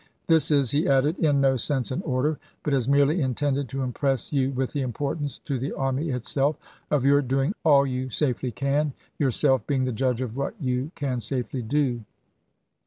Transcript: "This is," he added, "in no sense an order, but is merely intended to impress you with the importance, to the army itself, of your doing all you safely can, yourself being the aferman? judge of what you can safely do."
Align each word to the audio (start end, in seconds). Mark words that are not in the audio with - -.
"This 0.25 0.49
is," 0.49 0.71
he 0.71 0.87
added, 0.87 1.19
"in 1.19 1.41
no 1.41 1.55
sense 1.57 1.91
an 1.91 2.01
order, 2.01 2.39
but 2.63 2.73
is 2.73 2.89
merely 2.89 3.21
intended 3.21 3.69
to 3.69 3.83
impress 3.83 4.33
you 4.33 4.49
with 4.49 4.73
the 4.73 4.81
importance, 4.81 5.37
to 5.37 5.59
the 5.59 5.73
army 5.73 6.09
itself, 6.09 6.57
of 6.89 7.05
your 7.05 7.21
doing 7.21 7.53
all 7.63 7.85
you 7.85 8.09
safely 8.09 8.49
can, 8.49 8.93
yourself 9.19 9.67
being 9.67 9.83
the 9.83 9.91
aferman? 9.91 9.95
judge 9.97 10.21
of 10.21 10.35
what 10.35 10.55
you 10.59 10.89
can 10.95 11.19
safely 11.19 11.61
do." 11.61 12.01